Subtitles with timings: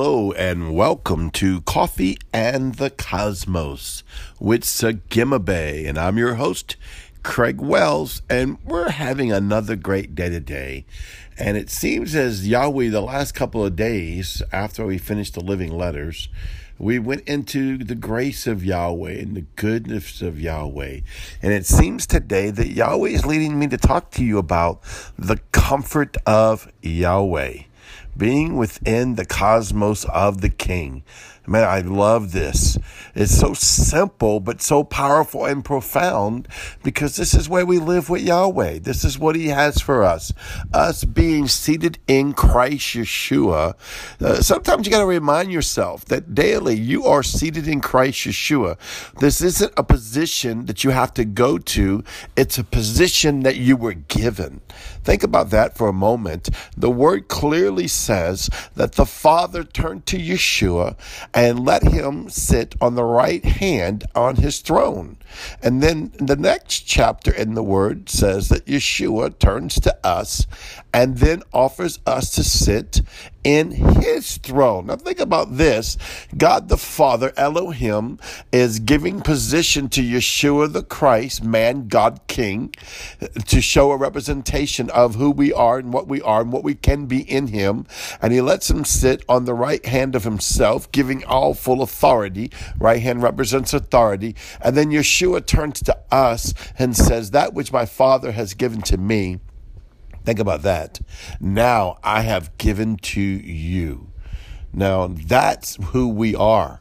[0.00, 4.02] and welcome to Coffee and the Cosmos
[4.38, 5.86] with Sagimabe.
[5.86, 6.76] And I'm your host,
[7.22, 10.86] Craig Wells, and we're having another great day today.
[11.38, 15.76] And it seems as Yahweh, the last couple of days after we finished the living
[15.76, 16.30] letters,
[16.78, 21.00] we went into the grace of Yahweh and the goodness of Yahweh.
[21.42, 24.80] And it seems today that Yahweh is leading me to talk to you about
[25.18, 27.64] the comfort of Yahweh
[28.16, 31.02] being within the cosmos of the King.
[31.50, 32.78] Man, I love this.
[33.12, 36.46] It's so simple, but so powerful and profound
[36.84, 38.78] because this is where we live with Yahweh.
[38.78, 40.32] This is what He has for us.
[40.72, 43.74] Us being seated in Christ Yeshua.
[44.20, 48.78] Uh, sometimes you got to remind yourself that daily you are seated in Christ Yeshua.
[49.18, 52.04] This isn't a position that you have to go to,
[52.36, 54.60] it's a position that you were given.
[55.02, 56.48] Think about that for a moment.
[56.76, 60.96] The word clearly says that the Father turned to Yeshua
[61.40, 65.16] and let him sit on the right hand on his throne.
[65.62, 70.46] And then the next chapter in the word says that Yeshua turns to us
[70.92, 73.00] and then offers us to sit
[73.42, 74.86] in his throne.
[74.86, 75.96] Now think about this.
[76.36, 78.18] God the Father, Elohim,
[78.52, 82.74] is giving position to Yeshua the Christ, man, God, King,
[83.46, 86.74] to show a representation of who we are and what we are and what we
[86.74, 87.86] can be in him.
[88.20, 92.50] And he lets him sit on the right hand of himself, giving all full authority.
[92.78, 94.36] Right hand represents authority.
[94.60, 98.98] And then Yeshua turns to us and says, That which my Father has given to
[98.98, 99.40] me
[100.24, 101.00] Think about that.
[101.40, 104.12] Now I have given to you.
[104.72, 106.80] Now that's who we are.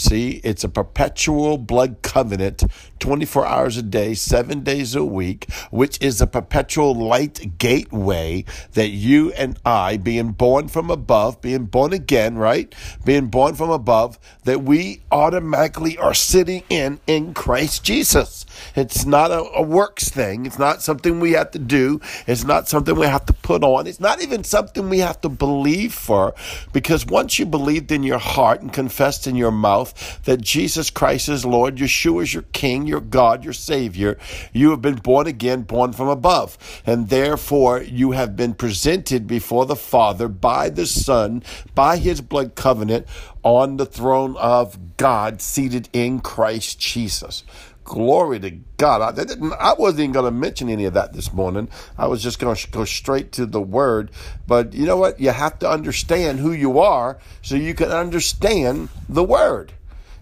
[0.00, 2.64] See, it's a perpetual blood covenant,
[3.00, 8.88] 24 hours a day, seven days a week, which is a perpetual light gateway that
[8.88, 12.74] you and I, being born from above, being born again, right?
[13.04, 18.46] Being born from above, that we automatically are sitting in in Christ Jesus.
[18.76, 20.46] It's not a, a works thing.
[20.46, 22.00] It's not something we have to do.
[22.26, 23.86] It's not something we have to put on.
[23.86, 26.34] It's not even something we have to believe for
[26.72, 31.28] because once you believed in your heart and confessed in your mouth, that Jesus Christ
[31.28, 34.18] is Lord, Yeshua is your King, your God, your Savior.
[34.52, 36.58] You have been born again, born from above.
[36.86, 41.42] And therefore, you have been presented before the Father by the Son,
[41.74, 43.06] by his blood covenant,
[43.42, 47.44] on the throne of God, seated in Christ Jesus.
[47.84, 49.18] Glory to God.
[49.18, 49.24] I,
[49.58, 51.68] I wasn't even going to mention any of that this morning.
[51.98, 54.10] I was just going to go straight to the word.
[54.46, 55.18] But you know what?
[55.18, 59.72] You have to understand who you are so you can understand the word.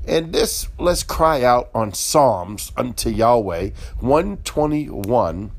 [0.07, 3.71] And this, let's cry out on Psalms unto Yahweh
[4.01, 5.51] 121.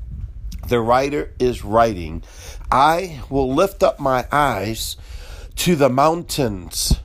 [0.66, 2.22] The writer is writing,
[2.70, 4.96] I will lift up my eyes
[5.56, 7.00] to the mountains.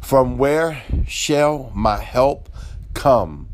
[0.00, 2.48] From where shall my help
[2.94, 3.48] come?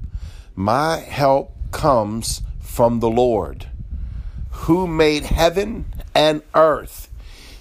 [0.54, 3.68] My help comes from the Lord,
[4.50, 7.08] who made heaven and earth.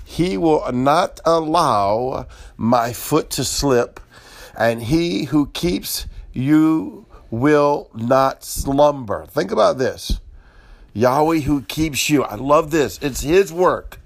[0.04, 4.02] He will not allow my foot to slip,
[4.58, 9.26] and he who keeps you will not slumber.
[9.26, 10.20] Think about this.
[10.94, 12.24] Yahweh who keeps you.
[12.24, 13.00] I love this.
[13.02, 14.01] It's his work.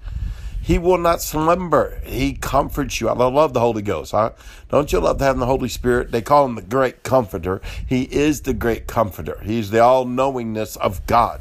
[0.66, 2.00] He will not slumber.
[2.04, 3.08] He comforts you.
[3.08, 4.10] I love the Holy Ghost.
[4.10, 4.32] Huh?
[4.68, 6.10] Don't you love having the Holy Spirit?
[6.10, 7.60] They call him the great comforter.
[7.86, 9.38] He is the great comforter.
[9.44, 11.40] He's the all knowingness of God.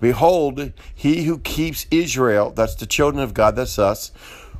[0.00, 4.10] Behold, he who keeps Israel, that's the children of God, that's us,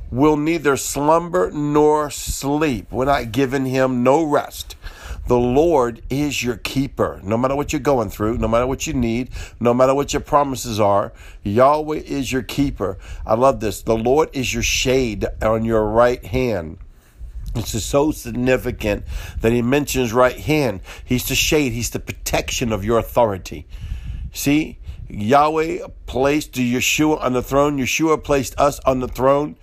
[0.09, 2.89] will neither slumber nor sleep.
[2.89, 4.77] We're not giving him no rest.
[5.27, 7.19] The Lord is your keeper.
[7.21, 9.29] No matter what you're going through, no matter what you need,
[9.59, 11.11] no matter what your promises are,
[11.43, 12.97] Yahweh is your keeper.
[13.25, 13.81] I love this.
[13.81, 16.77] The Lord is your shade on your right hand.
[17.53, 19.03] This is so significant
[19.41, 20.79] that he mentions right hand.
[21.03, 23.65] He's the shade, he's the protection of your authority.
[24.31, 24.79] See,
[25.09, 29.57] Yahweh placed Yeshua on the throne, Yeshua placed us on the throne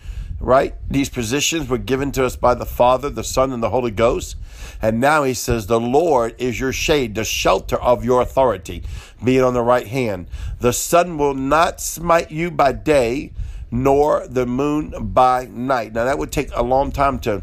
[0.45, 0.75] right?
[0.91, 4.37] These positions were given to us by the Father, the Son, and the Holy Ghost.
[4.83, 8.83] And now he says, The Lord is your shade, the shelter of your authority,
[9.23, 10.29] being on the right hand.
[10.61, 13.33] The sun will not smite you by day,
[13.71, 15.95] nor the moon by night.
[15.95, 17.43] Now, that would take a long time to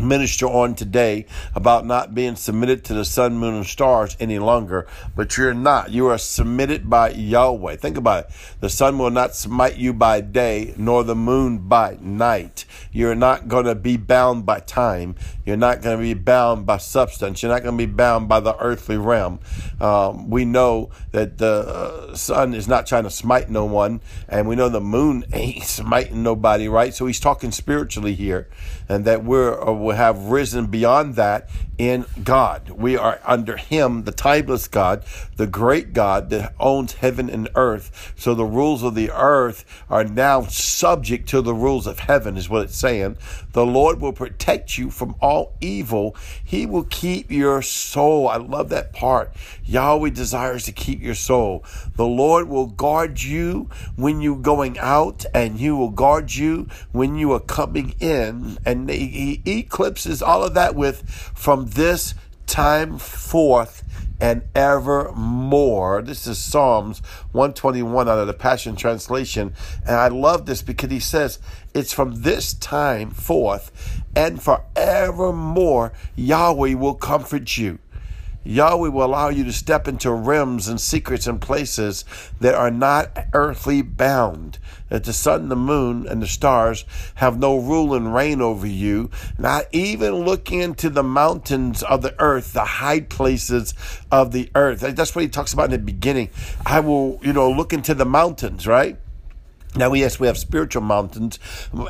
[0.00, 4.86] minister on today about not being submitted to the sun, moon, and stars any longer,
[5.14, 5.90] but you're not.
[5.90, 7.76] You are submitted by Yahweh.
[7.76, 8.30] Think about it.
[8.60, 12.64] The sun will not smite you by day, nor the moon by night.
[12.92, 15.16] You're not going to be bound by time.
[15.44, 17.42] You're not going to be bound by substance.
[17.42, 19.40] You're not going to be bound by the earthly realm.
[19.80, 24.48] Um, we know that the uh, sun is not trying to smite no one, and
[24.48, 26.92] we know the moon ain't smiting nobody, right?
[26.92, 28.48] So he's talking spiritually here,
[28.88, 31.48] and that we're will have risen beyond that
[31.78, 32.70] in God.
[32.70, 35.04] We are under Him, the timeless God,
[35.36, 38.14] the great God that owns heaven and earth.
[38.16, 42.48] So the rules of the earth are now subject to the rules of heaven, is
[42.48, 43.18] what it's saying.
[43.52, 46.16] The Lord will protect you from all evil.
[46.42, 48.28] He will keep your soul.
[48.28, 49.32] I love that part.
[49.64, 51.64] Yahweh desires to keep your soul.
[51.96, 57.16] The Lord will guard you when you're going out, and He will guard you when
[57.16, 58.58] you are coming in.
[58.64, 62.14] And He eclipses all of that with from this
[62.46, 63.82] time forth
[64.18, 66.00] and evermore.
[66.00, 67.00] This is Psalms
[67.32, 69.52] 121 out of the Passion Translation.
[69.84, 71.38] And I love this because he says,
[71.74, 77.78] It's from this time forth and forevermore, Yahweh will comfort you.
[78.46, 82.04] Yahweh will allow you to step into realms and secrets and places
[82.40, 84.58] that are not earthly bound.
[84.88, 86.84] That the sun, the moon, and the stars
[87.16, 89.10] have no rule and reign over you.
[89.36, 93.74] Not even looking into the mountains of the earth, the high places
[94.12, 94.80] of the earth.
[94.80, 96.30] That's what he talks about in the beginning.
[96.64, 98.96] I will, you know, look into the mountains, right?
[99.76, 101.38] Now, yes, we have spiritual mountains,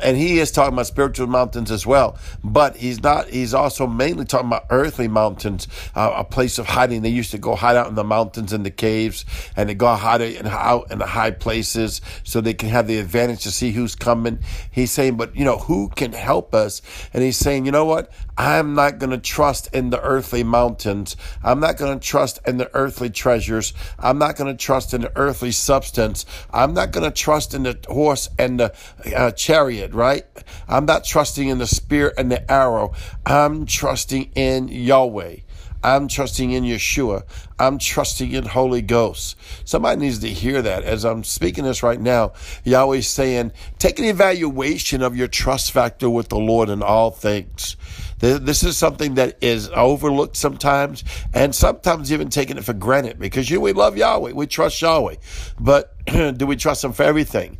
[0.03, 2.17] and he is talking about spiritual mountains as well.
[2.43, 3.29] But he's not.
[3.29, 7.01] He's also mainly talking about earthly mountains, uh, a place of hiding.
[7.01, 9.23] They used to go hide out in the mountains and the caves,
[9.55, 13.43] and they go hide out in the high places so they can have the advantage
[13.43, 14.39] to see who's coming.
[14.69, 16.81] He's saying, but you know, who can help us?
[17.13, 18.11] And he's saying, you know what?
[18.37, 21.17] I'm not going to trust in the earthly mountains.
[21.43, 23.73] I'm not going to trust in the earthly treasures.
[23.97, 26.25] I'm not going to trust in the earthly substance.
[26.53, 28.75] I'm not going to trust in the horse and the
[29.15, 30.25] uh, chariot, right?
[30.67, 32.93] I'm not trusting in the spear and the arrow.
[33.25, 35.37] I'm trusting in Yahweh.
[35.83, 37.23] I'm trusting in Yeshua.
[37.59, 39.37] I'm trusting in Holy Ghost.
[39.63, 40.83] Somebody needs to hear that.
[40.83, 46.09] As I'm speaking this right now, Yahweh's saying, take an evaluation of your trust factor
[46.09, 47.77] with the Lord in all things.
[48.19, 51.03] This is something that is overlooked sometimes,
[51.33, 54.31] and sometimes even taken it for granted because you, we love Yahweh.
[54.31, 55.15] We trust Yahweh.
[55.59, 57.57] But do we trust Him for everything?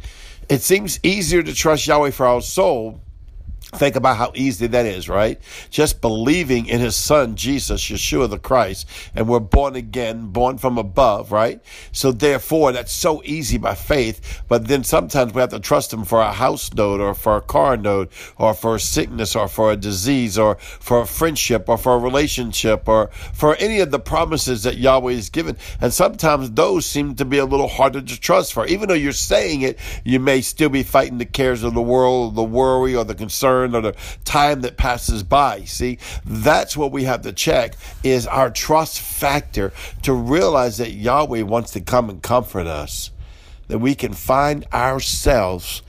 [0.49, 3.01] It seems easier to trust Yahweh for our soul
[3.75, 5.41] Think about how easy that is, right?
[5.69, 10.77] Just believing in his son, Jesus, Yeshua the Christ, and we're born again, born from
[10.77, 11.61] above, right?
[11.91, 14.41] So therefore, that's so easy by faith.
[14.47, 17.41] But then sometimes we have to trust him for a house note or for a
[17.41, 21.77] car note or for a sickness or for a disease or for a friendship or
[21.77, 25.57] for a relationship or for any of the promises that Yahweh has given.
[25.81, 28.65] And sometimes those seem to be a little harder to trust for.
[28.65, 32.35] Even though you're saying it, you may still be fighting the cares of the world,
[32.35, 33.95] the worry or the concern or the
[34.25, 35.63] time that passes by.
[35.63, 39.73] See, that's what we have to check is our trust factor
[40.03, 43.11] to realize that Yahweh wants to come and comfort us,
[43.67, 45.81] that we can find ourselves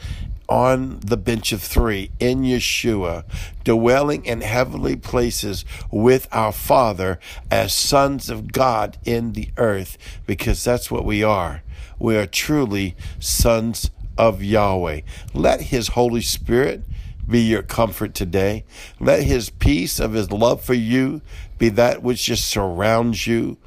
[0.48, 3.24] on the bench of three in Yeshua,
[3.64, 10.64] dwelling in heavenly places with our Father as sons of God in the earth, because
[10.64, 11.62] that's what we are.
[11.98, 15.02] We are truly sons of Yahweh.
[15.34, 16.82] Let His Holy Spirit
[17.28, 18.64] be your comfort today.
[18.98, 21.20] Let his peace of his love for you
[21.58, 23.58] be that which just surrounds you.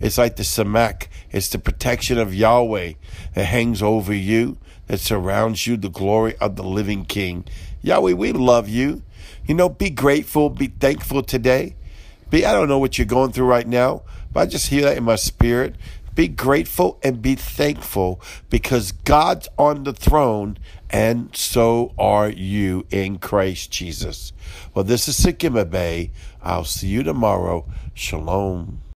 [0.00, 2.94] It's like the Samak, it's the protection of Yahweh
[3.34, 7.46] that hangs over you, that surrounds you, the glory of the living King.
[7.82, 9.02] Yahweh, we love you.
[9.46, 11.76] You know, be grateful, be thankful today.
[12.28, 14.02] Be, I don't know what you're going through right now,
[14.32, 15.76] but I just hear that in my spirit.
[16.14, 20.58] Be grateful and be thankful because God's on the throne
[20.90, 24.32] and so are you in Christ Jesus.
[24.74, 26.12] Well, this is Sikima Bay.
[26.42, 27.66] I'll see you tomorrow.
[27.94, 28.82] Shalom.